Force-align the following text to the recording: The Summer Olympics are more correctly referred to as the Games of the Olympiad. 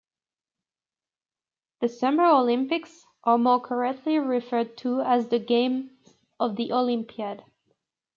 The 1.81 1.87
Summer 1.87 2.25
Olympics 2.25 3.05
are 3.23 3.37
more 3.37 3.59
correctly 3.59 4.17
referred 4.17 4.75
to 4.77 5.01
as 5.01 5.27
the 5.27 5.37
Games 5.37 5.91
of 6.39 6.55
the 6.55 6.71
Olympiad. 6.71 7.43